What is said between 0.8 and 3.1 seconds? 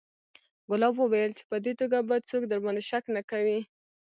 وويل چې په دې توګه به څوک درباندې شک